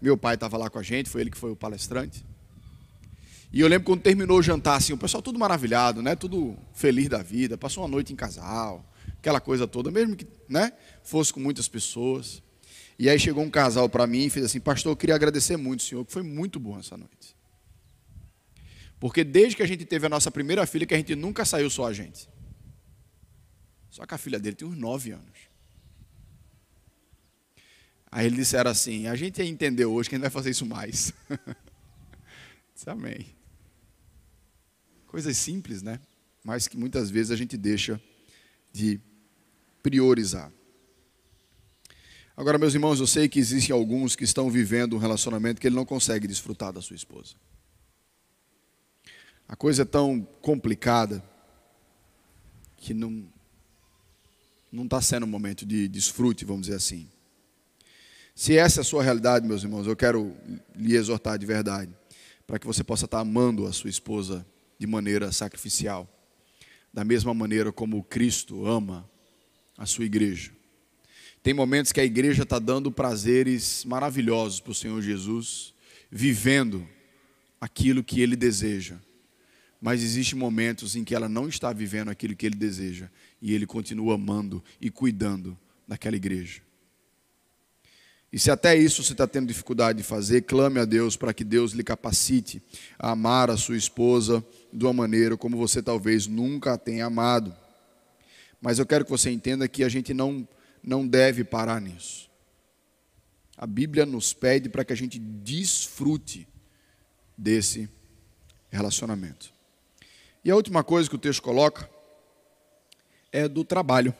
[0.02, 2.24] meu pai estava lá com a gente, foi ele que foi o palestrante.
[3.57, 6.14] E eu lembro quando terminou o jantar, assim, o pessoal tudo maravilhado, né?
[6.14, 8.85] Tudo feliz da vida, passou uma noite em casal,
[9.16, 10.75] aquela coisa toda, mesmo que, né?
[11.03, 12.42] Fosse com muitas pessoas.
[12.99, 15.85] E aí chegou um casal para mim e fez assim, pastor, eu queria agradecer muito,
[15.85, 17.35] senhor, que foi muito bom essa noite.
[19.01, 21.71] Porque desde que a gente teve a nossa primeira filha, que a gente nunca saiu
[21.71, 22.29] só a gente.
[23.88, 25.49] Só que a filha dele tem uns nove anos.
[28.12, 30.66] Aí eles disseram assim: a gente ia entender hoje que a gente vai fazer isso
[30.66, 31.11] mais.
[32.75, 33.36] Disse, Amém.
[35.07, 36.01] Coisas simples, né?
[36.45, 38.01] Mas que muitas vezes a gente deixa
[38.73, 39.01] de
[39.83, 40.53] priorizar.
[42.37, 45.77] Agora, meus irmãos, eu sei que existem alguns que estão vivendo um relacionamento que ele
[45.77, 47.35] não consegue desfrutar da sua esposa.
[49.49, 51.25] A coisa é tão complicada
[52.77, 53.27] que não
[54.71, 57.09] não está sendo um momento de desfrute, vamos dizer assim.
[58.35, 60.37] Se essa é a sua realidade, meus irmãos, eu quero
[60.75, 61.90] lhe exortar de verdade,
[62.47, 64.47] para que você possa estar amando a sua esposa
[64.79, 66.09] de maneira sacrificial,
[66.93, 69.09] da mesma maneira como Cristo ama
[69.77, 70.53] a sua igreja.
[71.43, 75.73] Tem momentos que a igreja está dando prazeres maravilhosos para o Senhor Jesus,
[76.11, 76.89] vivendo
[77.61, 78.97] aquilo que Ele deseja.
[79.81, 83.09] Mas existem momentos em que ela não está vivendo aquilo que Ele deseja
[83.41, 86.62] e Ele continua amando e cuidando daquela igreja.
[88.33, 91.45] E se até isso você está tendo dificuldade de fazer, clame a Deus para que
[91.45, 92.61] Deus lhe capacite
[92.99, 94.45] a amar a sua esposa
[94.77, 97.55] de uma maneira como você talvez nunca tenha amado.
[98.61, 100.47] Mas eu quero que você entenda que a gente não,
[100.83, 102.31] não deve parar nisso.
[103.57, 106.47] A Bíblia nos pede para que a gente desfrute
[107.37, 107.89] desse
[108.71, 109.53] relacionamento.
[110.45, 111.89] E a última coisa que o texto coloca
[113.33, 114.15] é do trabalho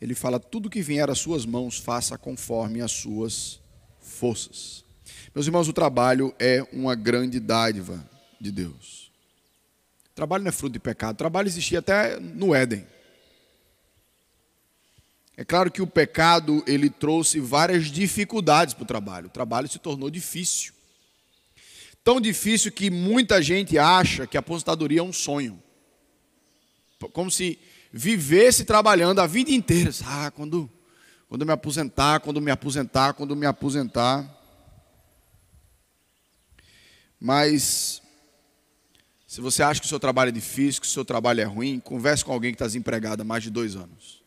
[0.00, 3.60] ele fala: tudo que vier às suas mãos, faça conforme as suas
[4.00, 4.84] forças.
[5.34, 8.02] Meus irmãos, o trabalho é uma grande dádiva
[8.40, 8.99] de Deus.
[10.20, 12.86] Trabalho não é fruto de pecado, trabalho existia até no Éden.
[15.34, 19.28] É claro que o pecado ele trouxe várias dificuldades para o trabalho.
[19.28, 20.74] O trabalho se tornou difícil.
[22.04, 25.58] Tão difícil que muita gente acha que a aposentadoria é um sonho.
[27.14, 27.58] Como se
[27.90, 29.90] vivesse trabalhando a vida inteira.
[30.04, 30.70] Ah, quando,
[31.30, 34.38] quando me aposentar, quando me aposentar, quando me aposentar.
[37.18, 38.02] Mas
[39.30, 41.78] se você acha que o seu trabalho é difícil, que o seu trabalho é ruim,
[41.78, 44.24] converse com alguém que está desempregado há mais de dois anos.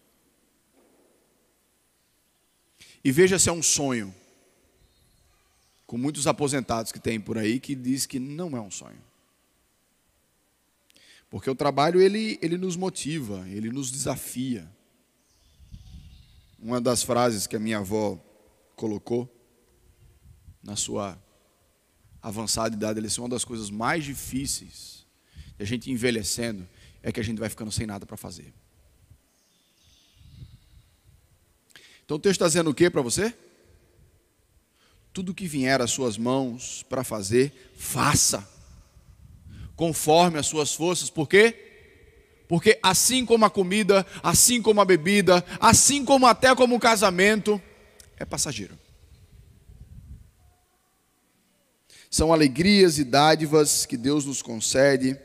[3.04, 4.16] E veja se é um sonho.
[5.86, 9.04] Com muitos aposentados que tem por aí que diz que não é um sonho.
[11.30, 14.72] Porque o trabalho ele, ele nos motiva, ele nos desafia.
[16.58, 18.18] Uma das frases que a minha avó
[18.74, 19.30] colocou
[20.64, 21.22] na sua
[22.24, 25.06] avançada idade, ele é uma das coisas mais difíceis
[25.58, 26.68] de a gente envelhecendo
[27.04, 28.54] é que a gente vai ficando sem nada para fazer.
[32.06, 33.34] Então o texto está dizendo o que para você?
[35.12, 38.50] Tudo que vier às suas mãos para fazer, faça,
[39.76, 41.60] conforme as suas forças, por quê?
[42.48, 47.62] Porque assim como a comida, assim como a bebida, assim como até como o casamento,
[48.18, 48.83] é passageiro.
[52.14, 55.18] São alegrias e dádivas que Deus nos concede,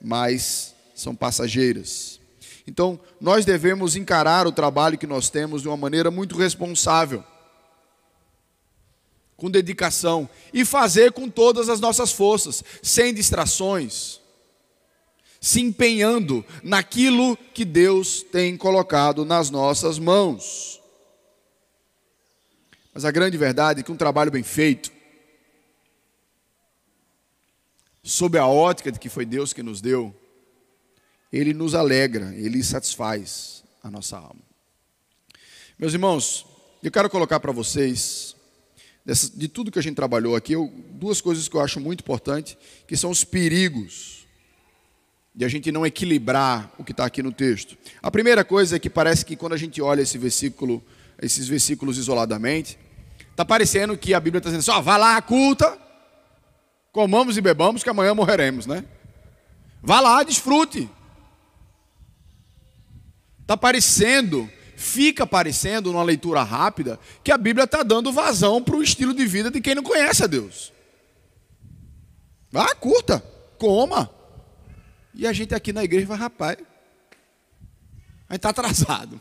[0.00, 2.20] mas são passageiras.
[2.68, 7.24] Então, nós devemos encarar o trabalho que nós temos de uma maneira muito responsável,
[9.36, 14.20] com dedicação e fazer com todas as nossas forças, sem distrações,
[15.40, 20.80] se empenhando naquilo que Deus tem colocado nas nossas mãos.
[22.94, 24.94] Mas a grande verdade é que um trabalho bem feito,
[28.06, 30.14] sob a ótica de que foi Deus que nos deu,
[31.32, 34.40] ele nos alegra, ele satisfaz a nossa alma.
[35.76, 36.46] Meus irmãos,
[36.84, 38.36] eu quero colocar para vocês,
[39.34, 40.54] de tudo que a gente trabalhou aqui,
[40.92, 44.24] duas coisas que eu acho muito importante, que são os perigos
[45.34, 47.76] de a gente não equilibrar o que está aqui no texto.
[48.00, 50.80] A primeira coisa é que parece que quando a gente olha esse versículo,
[51.20, 52.78] esses versículos isoladamente,
[53.32, 55.85] está parecendo que a Bíblia está dizendo assim, ó, vá lá, culta,
[56.96, 58.82] comamos e bebamos, que amanhã morreremos, né?
[59.82, 60.88] Vá lá, desfrute.
[63.42, 68.82] Está parecendo, fica parecendo, numa leitura rápida, que a Bíblia está dando vazão para o
[68.82, 70.72] estilo de vida de quem não conhece a Deus.
[72.50, 73.20] Vá, curta,
[73.58, 74.10] coma.
[75.12, 76.56] E a gente aqui na igreja vai, rapaz,
[78.26, 79.20] a gente está atrasado.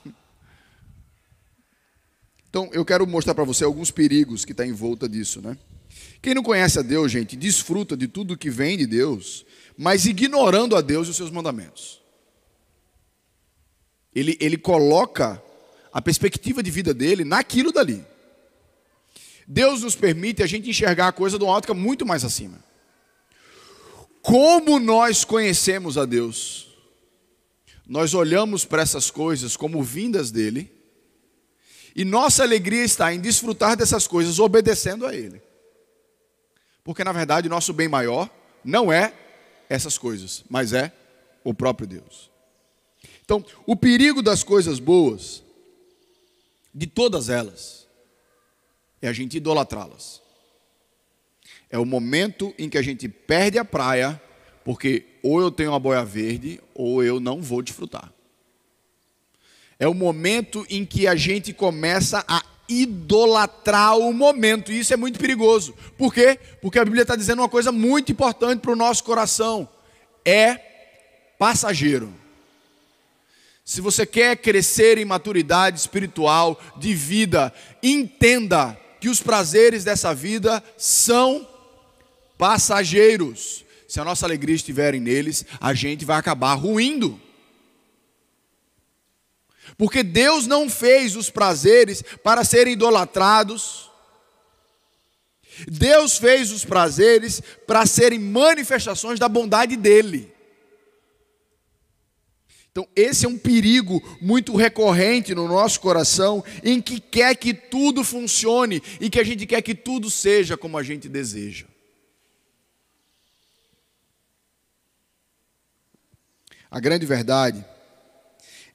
[2.50, 5.58] Então, eu quero mostrar para você alguns perigos que está em volta disso, né?
[6.22, 9.46] Quem não conhece a Deus, gente, desfruta de tudo que vem de Deus,
[9.78, 12.02] mas ignorando a Deus e os seus mandamentos.
[14.14, 15.42] Ele, ele coloca
[15.92, 18.06] a perspectiva de vida dele naquilo dali.
[19.48, 22.64] Deus nos permite a gente enxergar a coisa de uma ótica muito mais acima.
[24.22, 26.68] Como nós conhecemos a Deus?
[27.88, 30.72] Nós olhamos para essas coisas como vindas dele,
[31.96, 35.42] e nossa alegria está em desfrutar dessas coisas obedecendo a Ele.
[36.86, 38.30] Porque na verdade nosso bem maior
[38.64, 39.12] não é
[39.68, 40.94] essas coisas, mas é
[41.44, 42.30] o próprio Deus.
[43.24, 45.44] Então, o perigo das coisas boas,
[46.72, 47.88] de todas elas,
[49.02, 50.22] é a gente idolatrá-las.
[51.72, 54.22] É o momento em que a gente perde a praia,
[54.64, 58.14] porque ou eu tenho uma boia verde, ou eu não vou desfrutar.
[59.80, 64.72] É o momento em que a gente começa a idolatrar o momento.
[64.72, 65.74] E isso é muito perigoso.
[65.98, 66.40] Por quê?
[66.62, 69.68] Porque a Bíblia está dizendo uma coisa muito importante para o nosso coração:
[70.24, 70.60] é
[71.38, 72.14] passageiro.
[73.64, 77.52] Se você quer crescer em maturidade espiritual, de vida,
[77.82, 81.48] entenda que os prazeres dessa vida são
[82.38, 83.66] passageiros.
[83.88, 87.20] Se a nossa alegria estiver neles, a gente vai acabar ruindo.
[89.78, 93.92] Porque Deus não fez os prazeres para serem idolatrados.
[95.68, 100.34] Deus fez os prazeres para serem manifestações da bondade dEle.
[102.72, 108.04] Então, esse é um perigo muito recorrente no nosso coração, em que quer que tudo
[108.04, 111.66] funcione e que a gente quer que tudo seja como a gente deseja.
[116.70, 117.64] A grande verdade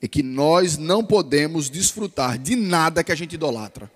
[0.02, 3.90] é que nós não podemos desfrutar de nada que a gente idolatra.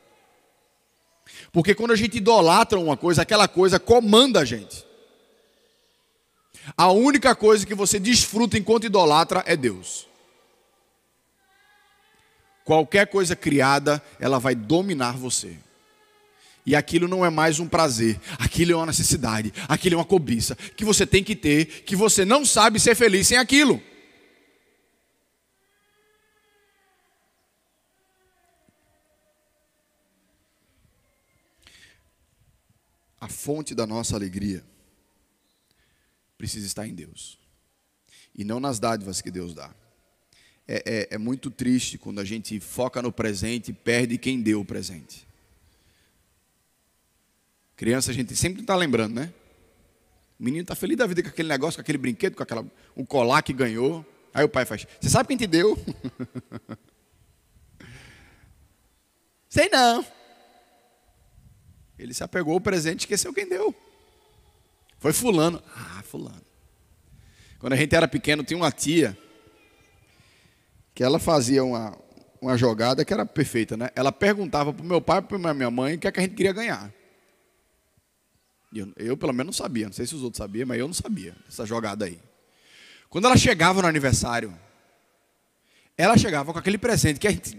[1.52, 4.84] Porque quando a gente idolatra uma coisa, aquela coisa comanda a gente.
[6.76, 10.06] A única coisa que você desfruta enquanto idolatra é Deus.
[12.64, 15.56] Qualquer coisa criada, ela vai dominar você.
[16.66, 20.56] E aquilo não é mais um prazer, aquilo é uma necessidade, aquilo é uma cobiça
[20.74, 23.82] que você tem que ter, que você não sabe ser feliz sem aquilo.
[33.24, 34.62] A fonte da nossa alegria
[36.36, 37.38] precisa estar em Deus
[38.34, 39.74] e não nas dádivas que Deus dá.
[40.68, 44.60] É, é, é muito triste quando a gente foca no presente e perde quem deu
[44.60, 45.26] o presente.
[47.76, 49.32] Criança, a gente sempre está lembrando, né?
[50.38, 53.06] O menino está feliz da vida com aquele negócio, com aquele brinquedo, com aquela, o
[53.06, 54.04] colar que ganhou.
[54.34, 55.82] Aí o pai faz: Você sabe quem te deu?
[59.48, 60.04] Sei não.
[61.98, 63.74] Ele se apegou ao presente e esqueceu quem deu.
[64.98, 65.62] Foi Fulano.
[65.76, 66.42] Ah, Fulano.
[67.58, 69.16] Quando a gente era pequeno, tinha uma tia
[70.94, 71.96] que ela fazia uma,
[72.40, 73.90] uma jogada que era perfeita, né?
[73.94, 76.22] Ela perguntava para o meu pai e para minha mãe o que, é que a
[76.22, 76.92] gente queria ganhar.
[78.74, 79.86] Eu, eu, pelo menos, não sabia.
[79.86, 82.20] Não sei se os outros sabiam, mas eu não sabia essa jogada aí.
[83.08, 84.52] Quando ela chegava no aniversário,
[85.96, 87.56] ela chegava com aquele presente que a gente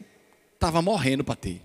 [0.54, 1.62] estava morrendo para ter.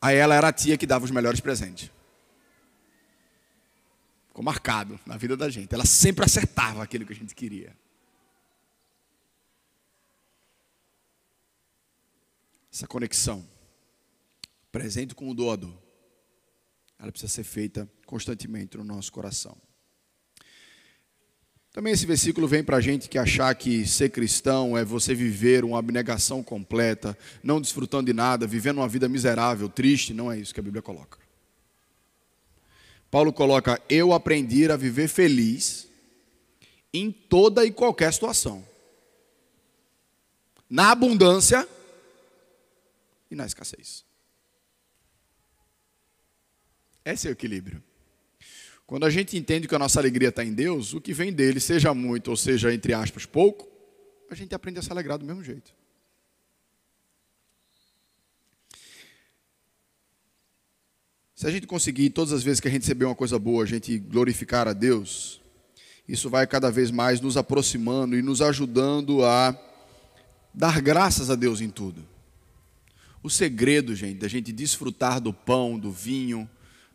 [0.00, 1.90] Aí ela era a tia que dava os melhores presentes.
[4.28, 5.74] Ficou marcado na vida da gente.
[5.74, 7.76] Ela sempre acertava aquilo que a gente queria.
[12.72, 13.44] Essa conexão,
[14.70, 15.76] presente com o doador,
[16.96, 19.56] ela precisa ser feita constantemente no nosso coração.
[21.72, 25.64] Também esse versículo vem para a gente que achar que ser cristão é você viver
[25.64, 30.54] uma abnegação completa, não desfrutando de nada, vivendo uma vida miserável, triste, não é isso
[30.54, 31.18] que a Bíblia coloca.
[33.10, 35.86] Paulo coloca: Eu aprendi a viver feliz
[36.92, 38.66] em toda e qualquer situação,
[40.68, 41.68] na abundância
[43.30, 44.04] e na escassez.
[47.04, 47.82] Esse é o equilíbrio.
[48.88, 51.60] Quando a gente entende que a nossa alegria está em Deus, o que vem dele,
[51.60, 53.68] seja muito ou seja, entre aspas, pouco,
[54.30, 55.74] a gente aprende a se alegrar do mesmo jeito.
[61.34, 63.66] Se a gente conseguir, todas as vezes que a gente receber uma coisa boa, a
[63.66, 65.38] gente glorificar a Deus,
[66.08, 69.54] isso vai cada vez mais nos aproximando e nos ajudando a
[70.54, 72.08] dar graças a Deus em tudo.
[73.22, 76.48] O segredo, gente, da gente desfrutar do pão, do vinho,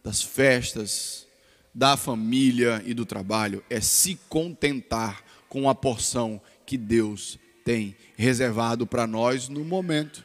[0.03, 1.27] das festas,
[1.73, 8.85] da família e do trabalho é se contentar com a porção que Deus tem reservado
[8.85, 10.23] para nós no momento.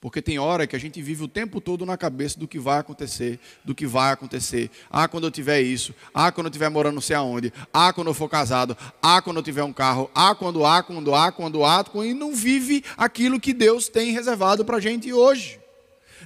[0.00, 2.78] Porque tem hora que a gente vive o tempo todo na cabeça do que vai
[2.78, 4.70] acontecer, do que vai acontecer.
[4.90, 5.94] Ah, quando eu tiver isso.
[6.14, 7.52] Ah, quando eu estiver morando não sei aonde.
[7.72, 8.76] Ah, quando eu for casado.
[9.02, 10.10] Ah, quando eu tiver um carro.
[10.14, 11.84] Ah, quando há, quando há, quando há.
[12.04, 15.58] E não vive aquilo que Deus tem reservado para a gente hoje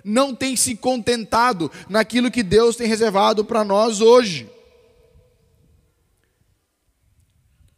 [0.05, 4.49] não tem se contentado naquilo que Deus tem reservado para nós hoje.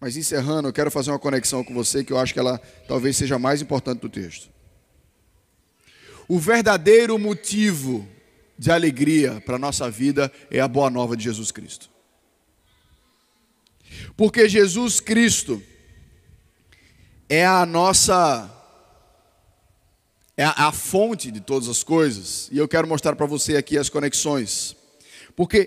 [0.01, 3.17] Mas encerrando, eu quero fazer uma conexão com você que eu acho que ela talvez
[3.17, 4.49] seja mais importante do texto.
[6.27, 8.09] O verdadeiro motivo
[8.59, 11.89] de alegria para a nossa vida é a boa nova de Jesus Cristo.
[14.17, 15.63] Porque Jesus Cristo
[17.29, 18.51] é a nossa
[20.37, 22.49] é a, a fonte de todas as coisas.
[22.51, 24.77] E eu quero mostrar para você aqui as conexões.
[25.37, 25.67] Porque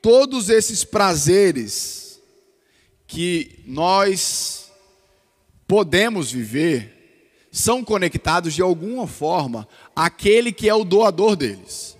[0.00, 2.20] todos esses prazeres
[3.06, 4.72] que nós
[5.66, 6.92] podemos viver
[7.52, 11.96] são conectados de alguma forma àquele que é o doador deles.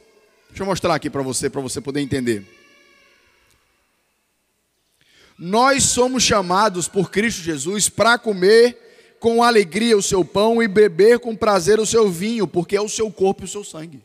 [0.49, 2.47] Deixa eu mostrar aqui para você, para você poder entender.
[5.39, 8.92] Nós somos chamados por Cristo Jesus para comer
[9.23, 12.89] com alegria o seu pão e beber com prazer o seu vinho, porque é o
[12.89, 14.03] seu corpo e o seu sangue.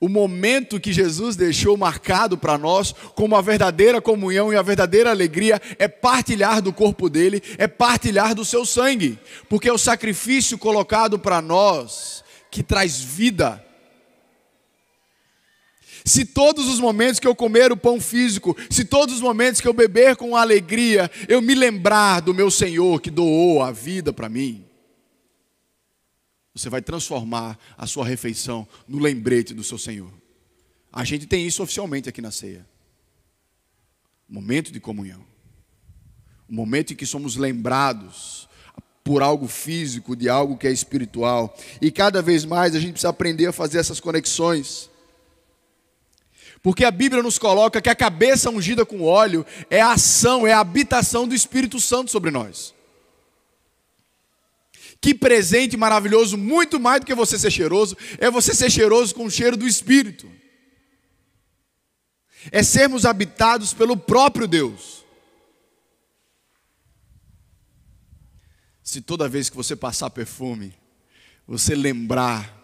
[0.00, 5.10] O momento que Jesus deixou marcado para nós como a verdadeira comunhão e a verdadeira
[5.10, 10.56] alegria é partilhar do corpo dele, é partilhar do seu sangue, porque é o sacrifício
[10.56, 13.63] colocado para nós que traz vida
[16.04, 19.66] se todos os momentos que eu comer o pão físico, se todos os momentos que
[19.66, 24.28] eu beber com alegria, eu me lembrar do meu Senhor que doou a vida para
[24.28, 24.66] mim,
[26.54, 30.12] você vai transformar a sua refeição no lembrete do seu Senhor.
[30.92, 32.64] A gente tem isso oficialmente aqui na ceia.
[34.28, 35.24] Momento de comunhão.
[36.48, 38.48] O momento em que somos lembrados
[39.02, 41.56] por algo físico, de algo que é espiritual.
[41.80, 44.88] E cada vez mais a gente precisa aprender a fazer essas conexões.
[46.64, 50.52] Porque a Bíblia nos coloca que a cabeça ungida com óleo é a ação, é
[50.54, 52.72] a habitação do Espírito Santo sobre nós.
[54.98, 59.26] Que presente maravilhoso, muito mais do que você ser cheiroso, é você ser cheiroso com
[59.26, 60.26] o cheiro do Espírito.
[62.50, 65.04] É sermos habitados pelo próprio Deus.
[68.82, 70.74] Se toda vez que você passar perfume,
[71.46, 72.58] você lembrar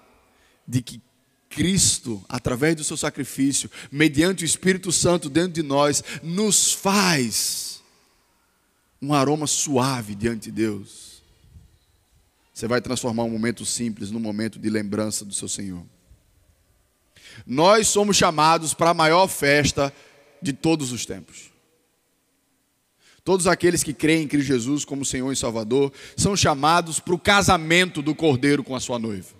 [0.66, 1.02] de que
[1.50, 7.82] Cristo, através do seu sacrifício, mediante o Espírito Santo dentro de nós, nos faz
[9.02, 11.22] um aroma suave diante de Deus.
[12.54, 15.84] Você vai transformar um momento simples num momento de lembrança do seu Senhor.
[17.44, 19.92] Nós somos chamados para a maior festa
[20.40, 21.50] de todos os tempos.
[23.24, 27.18] Todos aqueles que creem em Cristo Jesus como Senhor e Salvador são chamados para o
[27.18, 29.39] casamento do Cordeiro com a sua noiva.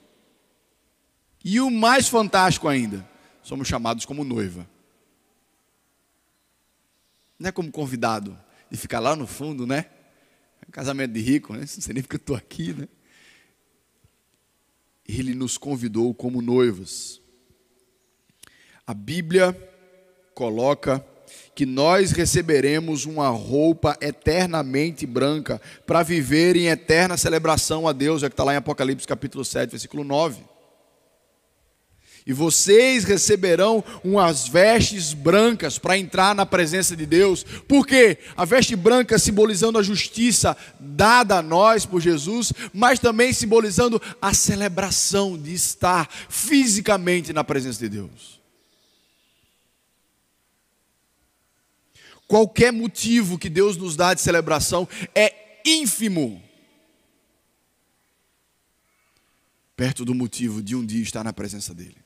[1.45, 3.09] E o mais fantástico ainda,
[3.43, 4.69] somos chamados como noiva.
[7.39, 8.39] Não é como convidado
[8.71, 9.87] de ficar lá no fundo, né?
[10.61, 11.61] É casamento de rico, né?
[11.61, 12.87] Não sei nem porque eu estou aqui, né?
[15.09, 17.21] Ele nos convidou como noivas.
[18.87, 19.57] A Bíblia
[20.35, 21.05] coloca
[21.55, 28.29] que nós receberemos uma roupa eternamente branca para viver em eterna celebração a Deus, é
[28.29, 30.43] que está lá em Apocalipse capítulo 7, versículo 9.
[32.27, 37.43] E vocês receberão umas vestes brancas para entrar na presença de Deus.
[37.43, 38.19] Por quê?
[38.37, 44.35] A veste branca simbolizando a justiça dada a nós por Jesus, mas também simbolizando a
[44.35, 48.41] celebração de estar fisicamente na presença de Deus.
[52.29, 56.41] Qualquer motivo que Deus nos dá de celebração é ínfimo
[59.81, 62.00] perto do motivo de um dia estar na presença dEle.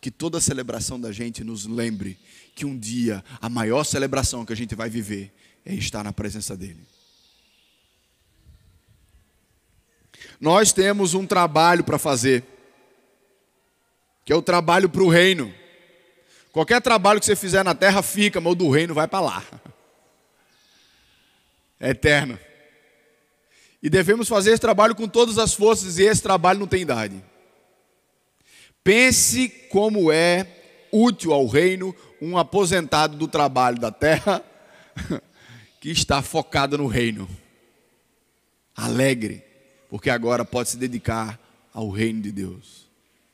[0.00, 2.18] Que toda celebração da gente nos lembre
[2.54, 5.32] que um dia a maior celebração que a gente vai viver
[5.64, 6.86] é estar na presença dEle.
[10.40, 12.44] Nós temos um trabalho para fazer,
[14.24, 15.52] que é o trabalho para o reino.
[16.50, 19.44] Qualquer trabalho que você fizer na terra fica, mas o do reino vai para lá.
[21.78, 22.38] É eterno.
[23.82, 27.22] E devemos fazer esse trabalho com todas as forças, e esse trabalho não tem idade.
[28.82, 30.46] Pense como é
[30.92, 34.42] útil ao reino um aposentado do trabalho da terra
[35.80, 37.28] que está focado no reino.
[38.74, 39.44] Alegre,
[39.88, 41.38] porque agora pode se dedicar
[41.72, 42.90] ao reino de Deus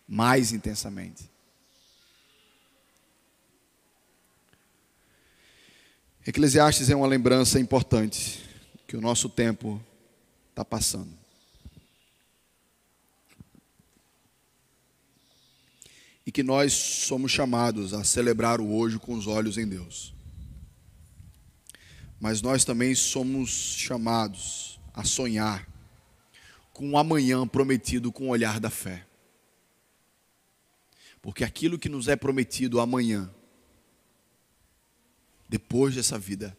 [0.09, 1.29] mais intensamente.
[6.27, 8.43] Eclesiastes é uma lembrança importante
[8.87, 9.81] que o nosso tempo
[10.51, 11.26] está passando.
[16.27, 20.13] E que nós somos chamados a celebrar o hoje com os olhos em Deus.
[22.21, 25.67] Mas nós também somos chamados a sonhar
[26.73, 29.07] com o amanhã prometido com o olhar da fé.
[31.23, 33.31] Porque aquilo que nos é prometido amanhã
[35.49, 36.57] depois dessa vida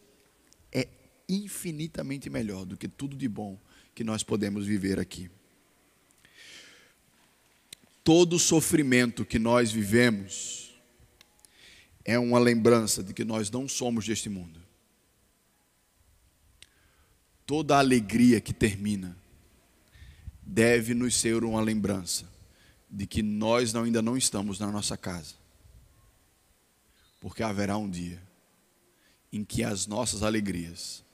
[0.72, 0.88] é
[1.28, 3.58] infinitamente melhor do que tudo de bom
[3.94, 5.30] que nós podemos viver aqui.
[8.08, 10.74] Todo sofrimento que nós vivemos
[12.02, 14.62] é uma lembrança de que nós não somos deste mundo.
[17.44, 19.14] Toda alegria que termina
[20.40, 22.26] deve nos ser uma lembrança
[22.88, 25.34] de que nós ainda não estamos na nossa casa.
[27.20, 28.22] Porque haverá um dia
[29.30, 31.04] em que as nossas alegrias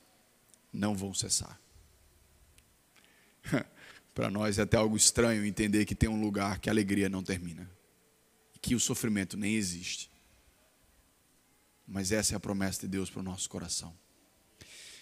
[0.73, 1.61] não vão cessar.
[4.15, 7.23] Para nós é até algo estranho entender que tem um lugar que a alegria não
[7.23, 7.69] termina,
[8.63, 10.09] que o sofrimento nem existe.
[11.87, 13.93] Mas essa é a promessa de Deus para o nosso coração.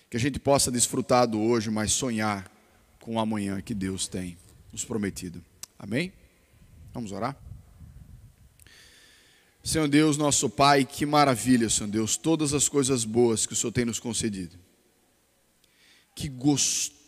[0.08, 2.50] Que a gente possa desfrutar do hoje, mas sonhar
[3.00, 4.36] com o amanhã que Deus tem
[4.72, 5.44] nos prometido.
[5.78, 6.12] Amém?
[6.92, 7.36] Vamos orar?
[9.62, 13.72] Senhor Deus, nosso Pai, que maravilha, Senhor Deus, todas as coisas boas que o Senhor
[13.72, 14.58] tem nos concedido.
[16.14, 17.01] Que gostoso,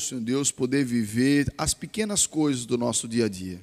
[0.00, 3.60] Senhor Deus, poder viver as pequenas coisas do nosso dia a dia.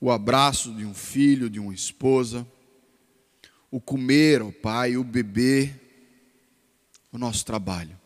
[0.00, 2.46] O abraço de um filho, de uma esposa,
[3.70, 5.80] o comer, ó Pai, o beber,
[7.12, 7.98] o nosso trabalho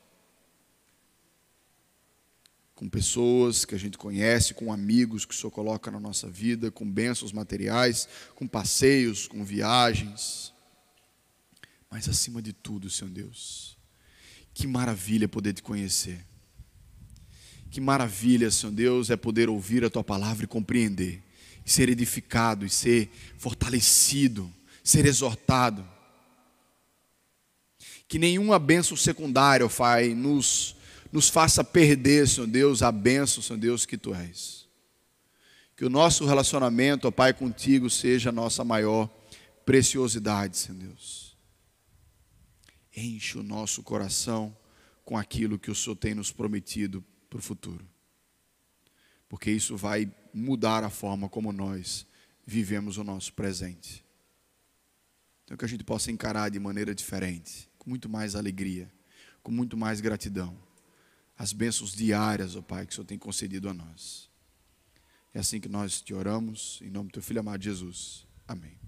[2.81, 6.71] com pessoas que a gente conhece, com amigos que o Senhor coloca na nossa vida,
[6.71, 10.51] com bênçãos materiais, com passeios, com viagens.
[11.91, 13.77] Mas acima de tudo, Senhor Deus,
[14.55, 16.25] que maravilha poder te conhecer.
[17.71, 21.23] Que maravilha, Senhor Deus, é poder ouvir a tua palavra e compreender,
[21.65, 24.53] e ser edificado, e ser fortalecido,
[24.83, 25.87] ser exortado.
[28.09, 30.75] Que nenhuma bênção secundária, Pai, nos
[31.13, 34.69] nos faça perder, Senhor Deus, a bênção, Senhor Deus, que Tu és.
[35.77, 39.09] Que o nosso relacionamento, ó Pai, contigo seja a nossa maior
[39.65, 41.37] preciosidade, Senhor Deus.
[42.97, 44.57] Enche o nosso coração
[45.05, 47.89] com aquilo que o Senhor tem nos prometido para o futuro.
[49.31, 52.05] porque isso vai mudar a forma como nós
[52.45, 54.05] vivemos o nosso presente.
[55.45, 58.93] Então, que a gente possa encarar de maneira diferente, com muito mais alegria,
[59.41, 60.59] com muito mais gratidão,
[61.39, 64.29] as bênçãos diárias, ó Pai, que o Senhor tem concedido a nós.
[65.33, 68.27] É assim que nós te oramos, em nome do teu Filho amado Jesus.
[68.49, 68.80] Amém.